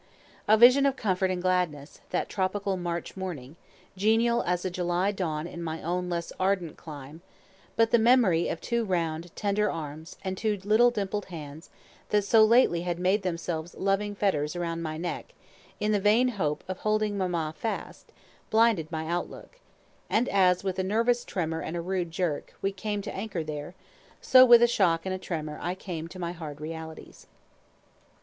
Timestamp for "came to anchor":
22.71-23.43